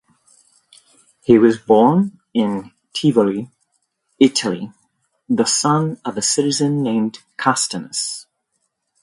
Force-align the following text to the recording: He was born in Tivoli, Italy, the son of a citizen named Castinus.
He 1.23 1.37
was 1.37 1.59
born 1.59 2.21
in 2.33 2.71
Tivoli, 2.91 3.51
Italy, 4.17 4.71
the 5.29 5.45
son 5.45 6.01
of 6.03 6.17
a 6.17 6.23
citizen 6.23 6.81
named 6.81 7.19
Castinus. 7.37 8.25